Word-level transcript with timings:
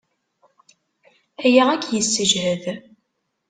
Aya 1.45 1.63
ad 1.73 1.83
k-yessejhed. 1.87 2.63